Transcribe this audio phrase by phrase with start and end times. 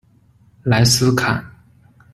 [0.63, 1.45] 莱斯坎。